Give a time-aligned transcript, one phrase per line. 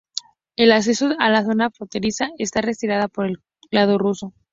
[0.55, 3.37] El acceso a la zona fronteriza está restringida por el
[3.69, 4.33] lado ruso.